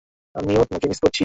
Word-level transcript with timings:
আমিও 0.35 0.61
তোমাকে 0.63 0.87
মিস 0.87 0.99
করছি। 0.99 1.19